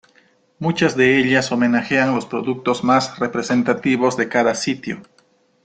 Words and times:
Muchas 0.57 0.97
de 0.97 1.19
ellas 1.19 1.51
homenajean 1.51 2.15
los 2.15 2.25
productos 2.25 2.83
más 2.83 3.19
representativos 3.19 4.17
de 4.17 4.27
cada 4.29 4.55
sitio. 4.55 5.03